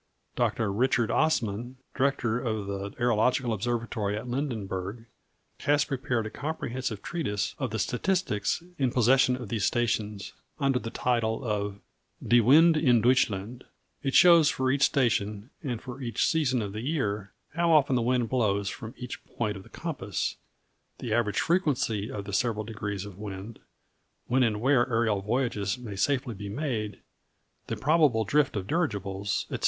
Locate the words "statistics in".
7.77-8.89